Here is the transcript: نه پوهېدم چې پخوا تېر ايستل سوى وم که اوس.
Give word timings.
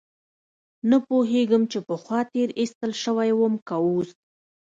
نه 0.89 0.97
پوهېدم 1.07 1.63
چې 1.71 1.79
پخوا 1.87 2.19
تېر 2.33 2.49
ايستل 2.59 2.91
سوى 3.03 3.31
وم 3.35 3.53
که 3.67 3.75
اوس. 3.85 4.09